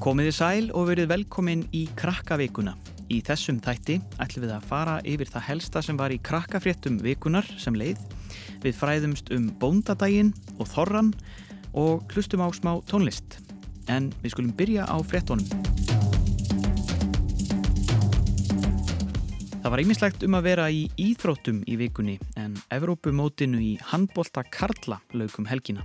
[0.00, 2.72] Komiði sæl og verið velkomin í Krakkavikuna.
[3.12, 7.44] Í þessum þætti ætlum við að fara yfir það helsta sem var í krakkafréttum vikunar
[7.60, 8.00] sem leið.
[8.64, 11.12] Við fræðumst um bóndadaginn og þorran
[11.76, 13.42] og hlustum á smá tónlist.
[13.92, 15.44] En við skulum byrja á fréttonum.
[19.60, 25.02] Það var einmislegt um að vera í íþróttum í vikunni en Evrópumótinu í handbólta Karla
[25.12, 25.84] lögum helgina.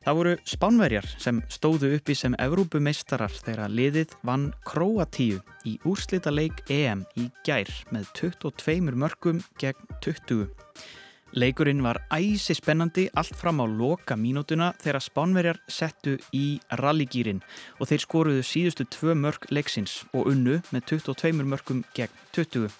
[0.00, 6.62] Það voru spánverjar sem stóðu uppi sem Evrópumeistarar þegar liðið vann Kroatíu í úrslita leik
[6.72, 10.46] EM í gær með 22 mörgum gegn 20.
[11.36, 16.46] Leikurinn var æsi spennandi allt fram á loka mínútuna þegar spánverjar settu í
[16.80, 17.44] rallygýrin
[17.76, 22.72] og þeir skoruðu síðustu tvö mörg leiksins og unnu með 22 mörgum gegn 20.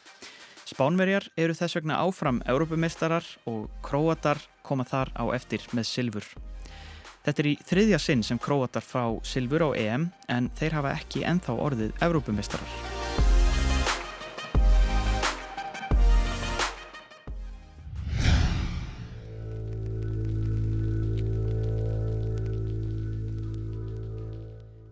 [0.72, 6.24] Spánverjar eru þess vegna áfram Evrópumeistarar og Kroatar koma þar á eftir með silfur.
[7.20, 11.20] Þetta er í þriðja sinn sem Króatar fá silfur á EM en þeir hafa ekki
[11.28, 12.78] enþá orðið Evrópumistarar.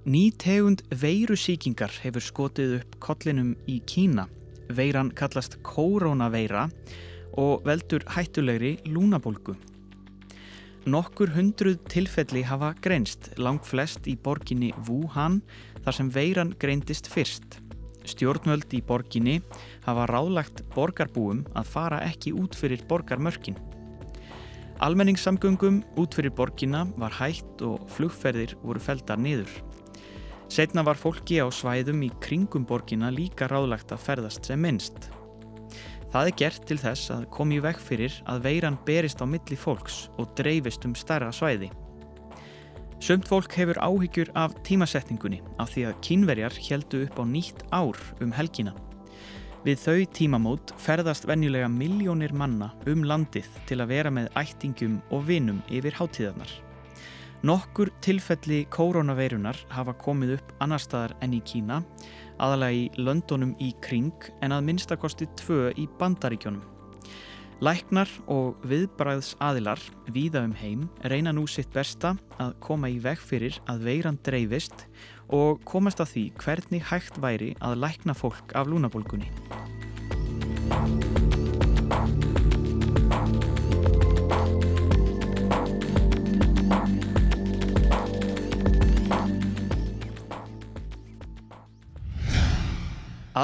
[0.08, 4.24] Ný tegund veirusíkingar hefur skotið upp kollinum í Kína.
[4.72, 6.68] Veiran kallast koronaveira
[7.40, 9.56] og veldur hættulegri lúnabólgu.
[10.88, 15.42] Nokkur hundruð tilfelli hafa greinst, langt flest í borginni Wuhan
[15.84, 17.58] þar sem veiran greindist fyrst.
[18.08, 19.34] Stjórnvöld í borginni
[19.84, 23.58] hafa ráðlagt borgarbúum að fara ekki út fyrir borgarmörkin.
[24.80, 29.50] Almenningssamgöngum út fyrir borginna var hægt og flugferðir voru feldar niður.
[30.48, 35.10] Setna var fólki á svæðum í kringum borginna líka ráðlagt að ferðast sem minnst.
[36.08, 40.06] Það er gert til þess að komi veg fyrir að veiran berist á milli fólks
[40.16, 41.68] og dreifist um stærra svæði.
[42.98, 48.00] Sumt fólk hefur áhyggjur af tímasetningunni af því að kínverjar heldu upp á nýtt ár
[48.24, 48.72] um helgina.
[49.66, 55.26] Við þau tímamót ferðast venjulega miljónir manna um landið til að vera með ættingum og
[55.28, 56.50] vinum yfir hátíðarnar.
[57.46, 61.82] Nokkur tilfelli koronaveirunar hafa komið upp annar staðar enn í Kína
[62.42, 66.64] aðalega í löndunum í kring en að minnstakosti tvö í bandaríkjónum.
[67.58, 69.82] Læknar og viðbræðs aðilar
[70.14, 74.86] víða um heim reyna nú sitt besta að koma í veg fyrir að veiran dreifist
[75.34, 79.32] og komast að því hvernig hægt væri að lækna fólk af lúnabólgunni.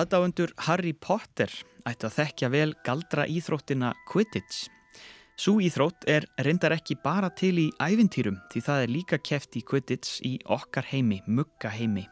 [0.04, 1.48] Aðdáendur Harry Potter
[1.88, 4.66] ætti að þekkja vel galdra íþróttina Quidditch.
[5.40, 9.62] Sú íþrótt er reyndar ekki bara til í ævintýrum því það er líka keft í
[9.64, 12.04] Quidditch í okkar heimi, mugga heimi.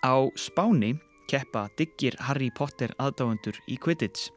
[0.00, 0.94] Á Spáni
[1.28, 4.32] keppa diggir Harry Potter aðdáendur í Quidditch.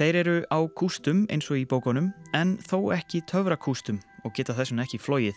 [0.00, 4.80] Þeir eru á kústum eins og í bókunum en þó ekki töfrakústum og geta þessum
[4.80, 5.36] ekki flóið.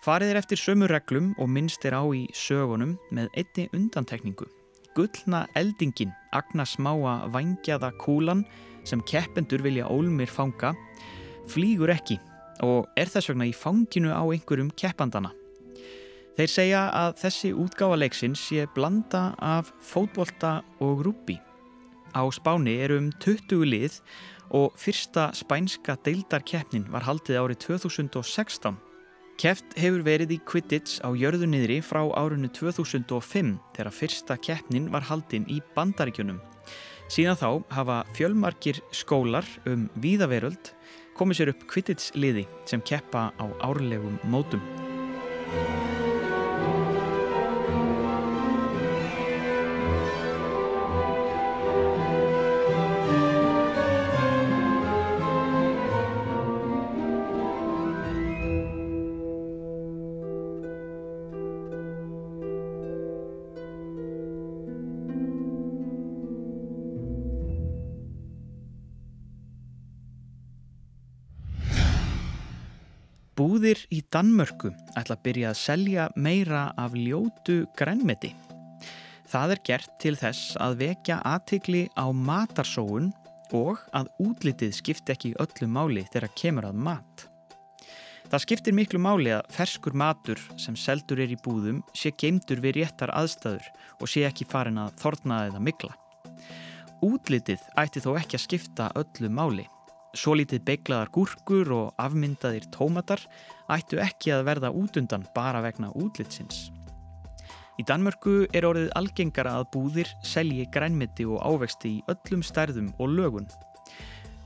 [0.00, 4.48] Farið er eftir sömu reglum og minnst er á í sögunum með einni undantekningu
[4.94, 8.44] gullna eldingin, agna smáa vangjaða kúlan
[8.84, 10.74] sem keppendur vilja ólmir fanga,
[11.50, 12.18] flýgur ekki
[12.64, 15.32] og er þess vegna í fanginu á einhverjum keppandana.
[16.34, 21.36] Þeir segja að þessi útgáfa leiksins sé blanda af fótbolta og rúbi.
[22.14, 24.00] Á spáni eru um 20 lið
[24.54, 28.93] og fyrsta spænska deildarkeppnin var haldið árið 2016
[29.40, 35.06] Keft hefur verið í Quidditch á jörðu niðri frá árunnu 2005 þegar fyrsta keppnin var
[35.08, 36.38] haldinn í bandaríkjunum.
[37.10, 40.72] Síðan þá hafa fjölmarkir skólar um víðaveröld
[41.18, 44.62] komið sér upp Quidditch liði sem keppa á árlegum mótum.
[73.64, 78.34] Búðir í Danmörku ætla að byrja að selja meira af ljótu grænmeti.
[79.32, 83.08] Það er gert til þess að vekja aðtikli á matarsóun
[83.56, 87.24] og að útlitið skipti ekki öllu máli þegar kemur að mat.
[88.28, 92.82] Það skiptir miklu máli að ferskur matur sem seldur er í búðum sé geimdur við
[92.82, 95.96] réttar aðstæður og sé ekki farin að þorna eða mikla.
[97.00, 99.64] Útlitið ætti þó ekki að skipta öllu máli.
[100.14, 103.22] Svo lítið beiglaðar gúrkur og afmyndaðir tómatar
[103.74, 106.68] ættu ekki að verða út undan bara vegna útlitsins.
[107.74, 113.10] Í Danmörku er orðið algengara að búðir selji grænmeti og ávexti í öllum stærðum og
[113.16, 113.50] lögun.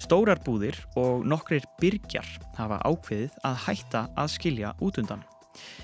[0.00, 5.26] Stórar búðir og nokkrir byrgjar hafa ákveðið að hætta að skilja út undan.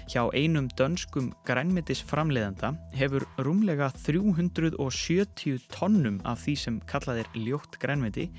[0.09, 8.31] Hjá einum dönskum grænmetisframleðanda hefur rúmlega 370 tonnum af því sem kallað er ljótt grænmeti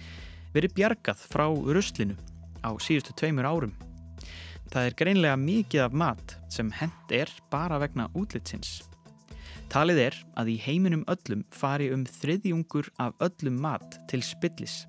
[0.56, 2.16] verið bjargað frá ruslinu
[2.64, 3.76] á síðustu tveimur árum.
[4.72, 8.82] Það er greinlega mikið af mat sem hend er bara vegna útlitsins.
[9.72, 14.84] Talið er að í heiminum öllum fari um þriðjungur af öllum mat til spillis.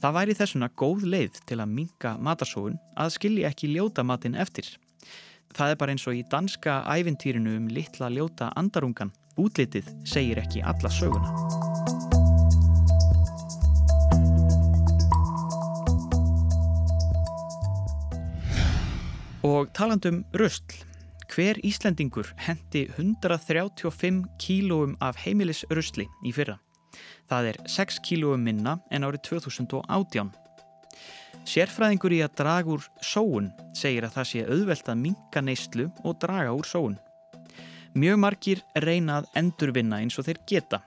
[0.00, 4.68] Það væri þessuna góð leið til að minka matarsóun að skilji ekki ljóta matin eftir.
[5.56, 9.14] Það er bara eins og í danska ævintýrinu um litla ljóta andarungan.
[9.40, 11.95] Útlitið segir ekki alla söguna.
[19.46, 20.80] Og talandum röstl.
[21.30, 26.56] Hver Íslendingur hendi 135 kílóum af heimilisrusli í fyrra.
[27.30, 30.32] Það er 6 kílóum minna en árið 2018.
[31.46, 36.18] Sérfræðingur í að draga úr sóun segir að það sé auðvelt að minka neyslu og
[36.24, 36.98] draga úr sóun.
[37.94, 40.82] Mjög margir reyna að endurvinna eins og þeir geta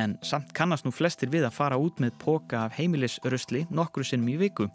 [0.00, 4.34] en samt kannast nú flestir við að fara út með póka af heimilisrusli nokkru sinnum
[4.34, 4.66] í viku.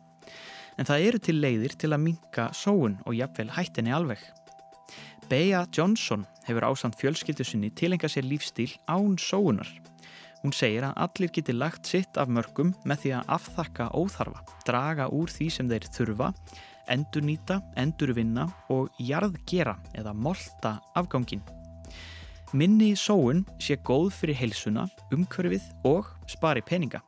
[0.75, 4.19] En það eru til leiðir til að minka sóun og jafnvel hættinni alveg.
[5.30, 9.69] Bea Johnson hefur ásand fjölskyldu sinni tilenga sér lífstíl án sóunar.
[10.44, 15.07] Hún segir að allir geti lagt sitt af mörgum með því að afþakka óþarfa, draga
[15.10, 16.27] úr því sem þeir þurfa,
[16.94, 21.42] endurnýta, endurvinna og jarðgera eða molta afgangin.
[22.54, 24.86] Minni sóun sé góð fyrir heilsuna,
[25.16, 27.01] umkörfið og spari peninga.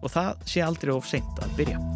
[0.00, 1.93] Og það sé aldrei of seint að byrja.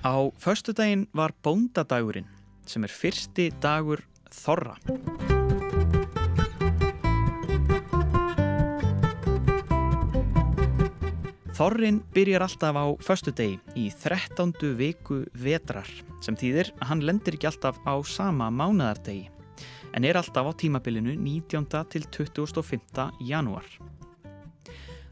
[0.00, 2.24] Á förstudaginn var bóndadagurinn
[2.64, 4.00] sem er fyrsti dagur
[4.32, 4.78] Þorra.
[11.52, 14.56] Þorrin byrjar alltaf á förstudegi í 13.
[14.80, 15.92] viku vetrar
[16.24, 19.28] sem þýðir að hann lendir ekki alltaf á sama mánadardegi
[19.92, 21.68] en er alltaf á tímabilinu 19.
[21.92, 23.10] til 25.
[23.20, 23.68] janúar.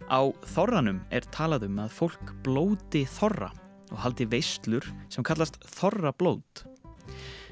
[0.08, 3.52] Á Þorranum er talað um að fólk blóti Þorra
[3.93, 6.64] og haldi veislur sem kallast þorrablót.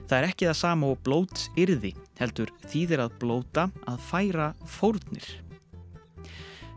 [0.07, 1.91] Það er ekki það sama og blóts yrði,
[2.21, 5.27] heldur þýðir að blóta að færa fórnir.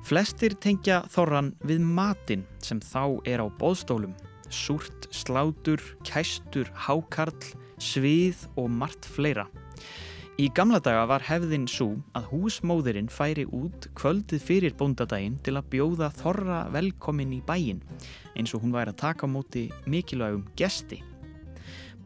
[0.10, 4.16] Flestir tengja þorran við matin sem þá er á bóðstólum,
[4.50, 7.38] súrt, slátur, kæstur, hákarl,
[7.78, 9.46] svið og margt fleira.
[10.39, 15.68] Í gamla daga var hefðin svo að húsmóðurinn færi út kvöldið fyrir bóndadaginn til að
[15.74, 17.81] bjóða þorra velkomin í bæin
[18.39, 21.01] eins og hún væri að taka á móti mikilvægum gesti.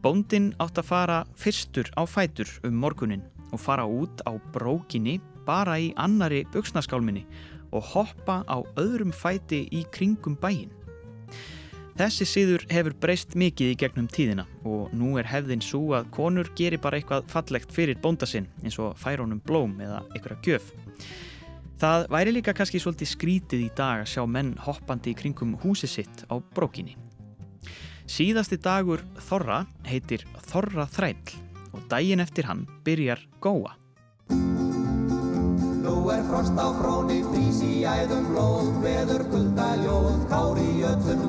[0.02, 3.22] Bóndin átt að fara fyrstur á fætur um morgunin
[3.52, 7.22] og fara út á brókinni bara í annari buksnaskálminni
[7.70, 10.74] og hoppa á öðrum fæti í kringum bæin.
[11.94, 16.48] Þessi síður hefur breyst mikið í gegnum tíðina og nú er hefðin svo að konur
[16.58, 20.72] gerir bara eitthvað fallegt fyrir bóndasinn eins og færónum blóm eða eitthvað gjöf.
[21.78, 25.86] Það væri líka kannski svolítið skrítið í dag að sjá menn hoppandi í kringum húsi
[25.90, 26.96] sitt á brókinni.
[28.10, 31.38] Síðasti dagur Þorra heitir Þorra Þræll
[31.70, 33.78] og daginn eftir hann byrjar Góa.
[35.84, 41.26] Nú er frost á fróni, frís í æðum blóð, veður kuldaljóð, kári í öllum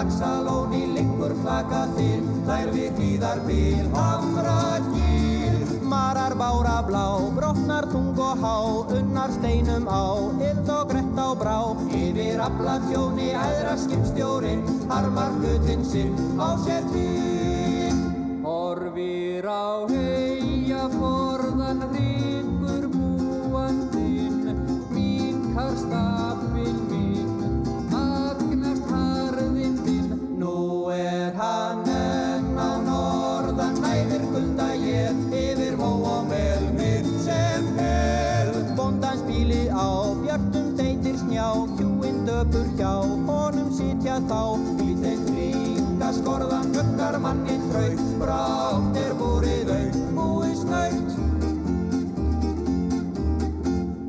[0.00, 5.58] lagsalóni, liggur klaka til, þær við tíðar bíl, hamra gíl.
[5.90, 7.04] Marar bára blá,
[7.36, 8.54] brotnar tung og há,
[8.96, 11.58] unnar steinum á, ild og grett á brá,
[12.00, 18.00] yfir aflatjóni, æðra skipstjórin, harmar hlutinn sinn á sér til.
[18.46, 22.29] Horfir á heia forðan hryggur
[46.30, 51.10] ringa skorðan, höggar mannin tröyt, brátt er búrið auð, búið snöyt.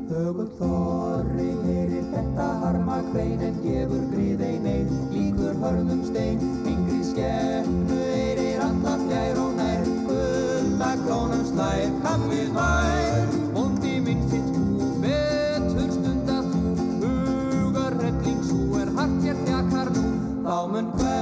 [0.08, 7.02] Þögul þorri heyrir þetta harma hvein en gefur grið ein einn líkur hörðum stein yngri
[7.10, 9.88] skemmu heyrir alla fjær og nær.
[10.06, 13.26] Gulda klónum slær kaffið vær.
[13.56, 16.62] Vondi minn þitt hú betur stund að þú.
[17.02, 20.06] Hugar relling svo er hart hér þjakar nú.
[20.42, 21.21] Þá mun hverfinn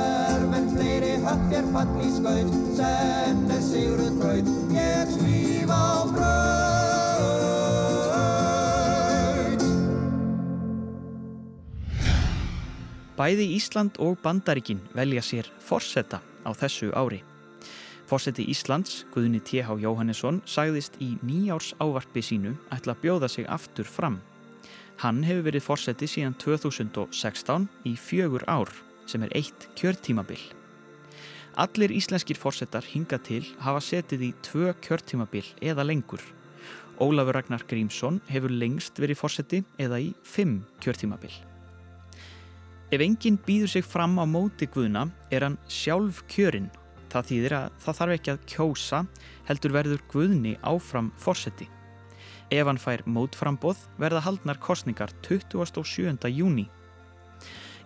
[1.31, 6.51] fleiri höll hér fall í skaut, senn er sigru tröð, ég svíf á braut.
[13.17, 17.23] Bæði Ísland og Bandaríkin velja sér forsetta á þessu ári.
[18.09, 19.71] Forseti Íslands, Guðni T.H.
[19.79, 24.19] Jóhannesson, sagðist í nýjárs ávarpi sínu ætla að bjóða sig aftur fram.
[24.99, 28.73] Hann hefur verið forseti síðan 2016 í fjögur ár
[29.07, 30.60] sem er eitt kjörtímabil.
[31.59, 36.23] Allir íslenskir forsetar hinga til hafa setið í tvö kjörtímabil eða lengur.
[37.01, 41.33] Ólafur Ragnar Grímsson hefur lengst verið forseti eða í fimm kjörtímabil.
[42.91, 46.71] Ef enginn býður sig fram á móti Guðna er hann sjálf kjörinn.
[47.11, 49.03] Það þýðir að það þarf ekki að kjósa
[49.49, 51.67] heldur verður Guðni áfram forseti.
[52.51, 56.31] Ef hann fær mótframbóð verða haldnar kostningar 27.
[56.31, 56.69] júni.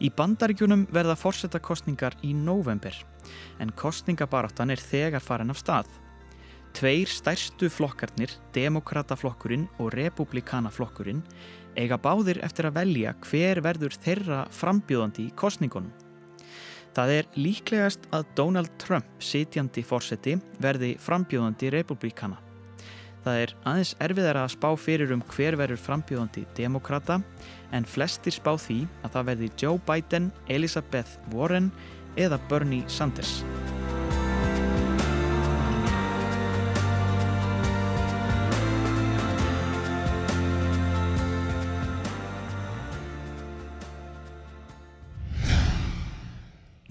[0.05, 2.97] Í bandaríkjunum verða forsetakostningar í november
[3.63, 5.91] en kostningabaráttan er þegar farin af stað.
[6.75, 11.21] Tveir stærstu flokkarnir, demokrataflokkurinn og republikanaflokkurinn,
[11.79, 15.93] eiga báðir eftir að velja hver verður þeirra frambjóðandi í kostningunum.
[16.95, 22.39] Það er líklegast að Donald Trump, sitjandi fórseti, verði frambjóðandi republikana.
[23.25, 27.23] Það er aðeins erfiðar að spá fyrir um hver verður frambjóðandi demokrata
[27.73, 31.71] en flestir spá því að það verði Joe Biden, Elizabeth Warren
[32.17, 33.43] eða Bernie Sanders.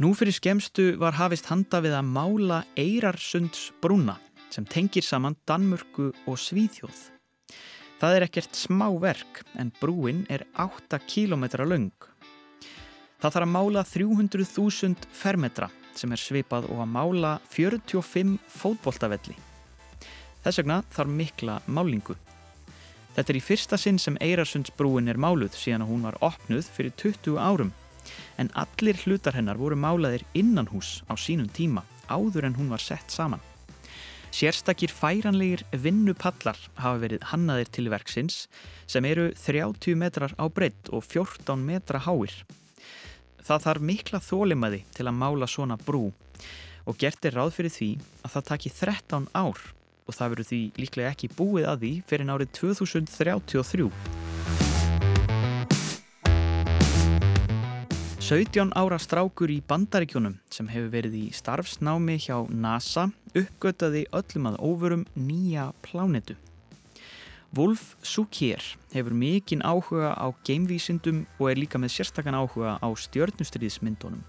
[0.04, 4.18] Nú fyrir skemstu var hafist handa við að mála Eirarsunds brúna
[4.52, 6.98] sem tengir saman Danmörku og Svíþjóð.
[8.02, 11.94] Það er ekkert smá verk en brúin er 8 km lang.
[13.24, 19.36] Það þarf að mála 300.000 fermetra sem er svipað og að mála 45 fótboltavelli.
[20.44, 22.18] Þess vegna þarf mikla málingu.
[23.16, 26.92] Þetta er í fyrsta sinn sem Eirarsundsbrúin er máluð síðan að hún var opnuð fyrir
[27.00, 27.72] 20 árum
[28.44, 32.84] en allir hlutar hennar voru málaðir innan hús á sínum tíma áður en hún var
[32.84, 33.40] sett saman.
[34.36, 38.50] Sérstakir færanlegir vinnupallar hafa verið hannaðir til verksins
[38.84, 42.36] sem eru 30 metrar á breytt og 14 metra háir.
[43.44, 46.06] Það þarf mikla þólimaði til að mála svona brú
[46.88, 47.90] og gert er ráð fyrir því
[48.24, 49.60] að það taki 13 ár
[50.04, 53.90] og það verður því líklega ekki búið að því fyrir árið 2033.
[58.24, 64.60] 17 ára strákur í bandaríkjónum sem hefur verið í starfsnámi hjá NASA uppgötaði öllum að
[64.64, 66.40] óverum nýja plánetu.
[67.54, 68.64] Wolf Sukier
[68.96, 74.24] hefur mikinn áhuga á geimvísindum og er líka með sérstakann áhuga á stjörnustriðsmyndunum.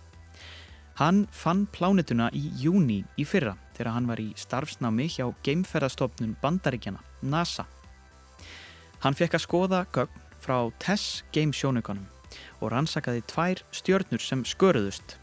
[1.01, 7.01] Hann fann plánetuna í júni í fyrra þegar hann var í starfsnámi hjá geimferðastofnun bandaríkjana,
[7.25, 7.65] NASA.
[9.01, 12.05] Hann fekk að skoða gögn frá TESS geimsjónugunum
[12.61, 15.17] og rannsakaði tvær stjörnur sem sköruðust.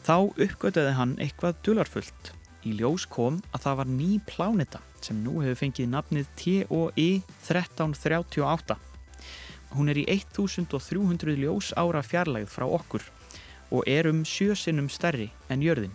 [0.00, 2.32] Þá uppgötaði hann eitthvað dularfullt.
[2.64, 7.08] Í ljós kom að það var ný pláneta sem nú hefur fengið nafnið TOI
[7.44, 8.76] 1338.
[9.76, 13.04] Hún er í 1300 ljós ára fjarlægð frá okkur
[13.70, 15.94] og er um sjösinnum stærri en jörðin.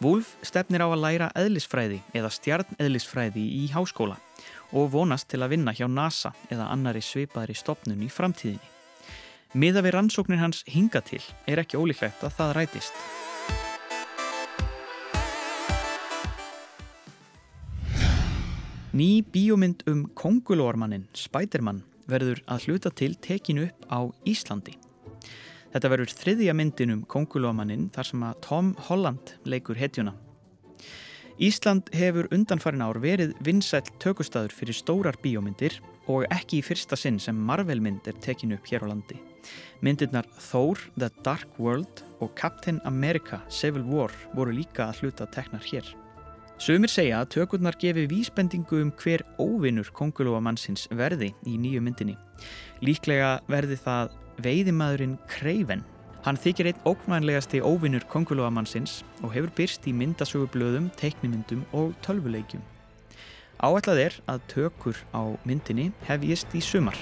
[0.00, 4.18] Wolf stefnir á að læra eðlisfræði eða stjarneðlisfræði í háskóla
[4.76, 8.72] og vonast til að vinna hjá NASA eða annari svipaðri stopnun í framtíðinni.
[9.56, 13.06] Miða við rannsóknir hans hinga til er ekki ólíklegt að það rætist.
[18.96, 24.72] Ný bíómynd um kongulormannin Spiderman verður að hluta til tekinu upp á Íslandi.
[25.74, 30.14] Þetta verður þriðja myndin um kongulormannin þar sem að Tom Holland leikur hetjuna.
[31.36, 35.76] Ísland hefur undanfarin ár verið vinsæl tökustadur fyrir stórar bíómyndir
[36.08, 39.20] og ekki í fyrsta sinn sem Marvel-mynd er tekinu upp hér á landi.
[39.84, 45.68] Myndirnar Thor, The Dark World og Captain America Civil War voru líka að hluta teknar
[45.68, 45.84] hér.
[46.56, 52.16] Sumir segja að tökurnar gefi vísbendingu um hver óvinnur kongulóamannsins verði í nýju myndinni.
[52.80, 55.84] Líklega verði það veiðimaðurinn Kreiven.
[56.24, 62.64] Hann þykir einn ókvæmlegasti óvinnur kongulóamannsins og hefur byrst í myndasögublöðum, teiknimyndum og tölvuleikjum.
[63.60, 66.96] Áætlað er að tökur á myndinni hefjist í sumar.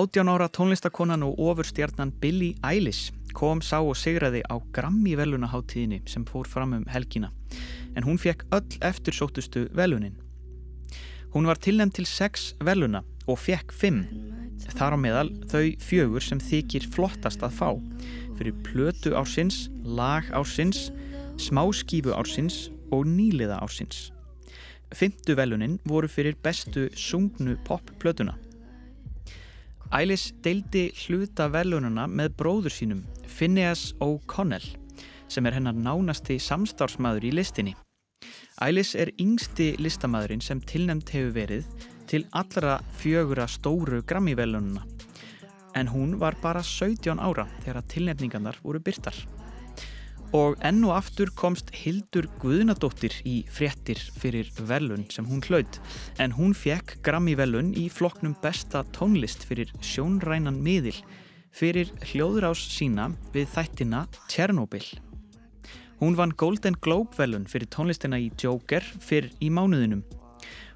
[0.00, 6.24] Átján ára tónlistakonan og ofurstjarnan Billie Eilish kom sá og sigraði á Grammy velunaháttíðinni sem
[6.24, 7.28] fór fram um helgina
[7.98, 10.16] en hún fekk öll eftirsóttustu velunin.
[11.34, 14.06] Hún var tilnæmt til sex veluna og fekk fimm
[14.72, 17.70] þar á meðal þau fjögur sem þykir flottast að fá
[18.38, 20.88] fyrir plötu ársins, lag ársins,
[21.36, 24.08] smáskífu ársins og nýliða ársins.
[24.96, 28.38] Fymtu velunin voru fyrir bestu sungnu popplötuna.
[29.90, 34.68] Ælis deildi hluta velununa með bróður sínum, Phineas O'Connell,
[35.26, 37.74] sem er hennar nánasti samstársmaður í listinni.
[38.62, 44.86] Ælis er yngsti listamæðurinn sem tilnæmt hefur verið til allra fjögura stóru Grammy-velununa
[45.74, 49.14] en hún var bara 17 ára þegar tilnefningarnar voru byrtar.
[50.36, 55.80] Og enn og aftur komst Hildur Guðnadóttir í fréttir fyrir velun sem hún hlaut
[56.22, 61.00] en hún fekk Grammy-velun í floknum besta tónlist fyrir sjónrænan miðil
[61.50, 64.86] fyrir hljóðurás sína við þættina Tjernobyl.
[65.98, 70.06] Hún vann Golden Globe velun fyrir tónlistina í Joker fyrir í mánuðinum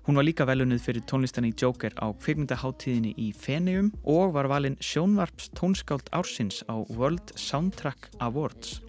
[0.05, 4.77] Hún var líka velunnið fyrir tónlistan í Joker á kvikmyndaháttíðinni í Feneum og var valinn
[4.77, 8.83] sjónvarps tónskáld ársins á World Soundtrack Awards.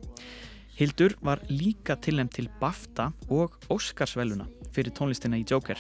[0.76, 4.44] Hildur var líka tilnæmt til BAFTA og Óskarsveluna
[4.76, 5.80] fyrir tónlistina í Joker.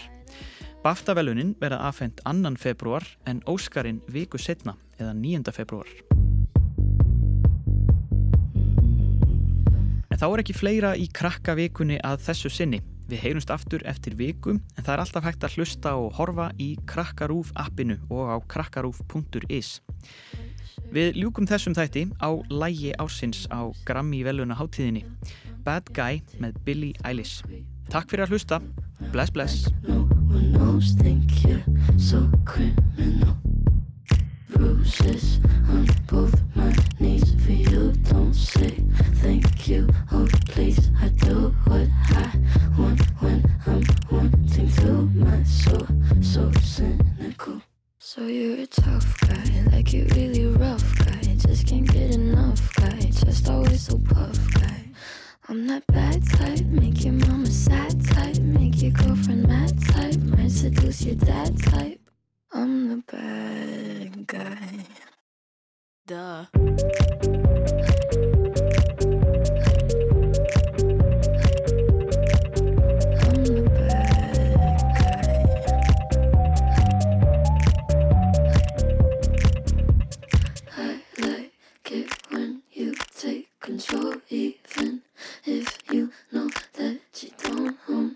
[0.86, 5.52] BAFTA-velunin verða aðfendt annan februar en Óskarinn viku setna eða 9.
[5.52, 5.92] februar.
[10.08, 12.80] En þá er ekki fleira í krakkavikunni að þessu sinni.
[13.12, 16.72] Við heyrumst aftur eftir viku en það er alltaf hægt að hlusta og horfa í
[16.88, 19.82] Krakkarúf appinu og á krakkarúf.is.
[20.96, 25.06] Við ljúkum þessum þætti á lægi ásins á Grammy veluna háttíðinni
[25.66, 27.42] Bad Guy með Billie Eilish.
[27.90, 28.62] Takk fyrir að hlusta.
[29.12, 29.70] Bless bless.
[34.56, 37.92] bruises on both my knees for you.
[38.10, 38.72] Don't say
[39.16, 39.88] thank you.
[40.12, 42.32] Oh, please, I do what I
[42.78, 44.92] want when I'm wanting to.
[45.14, 45.88] My soul,
[46.22, 47.62] so cynical.
[48.00, 48.68] So you're a
[84.70, 85.02] even
[85.46, 88.16] if you know that you don't own